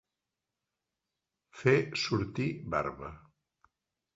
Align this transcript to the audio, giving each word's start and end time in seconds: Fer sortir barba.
Fer 1.59 1.75
sortir 2.05 2.49
barba. 2.77 3.13